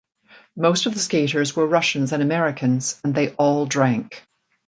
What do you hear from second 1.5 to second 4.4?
were Russians and Americans, and they all drank.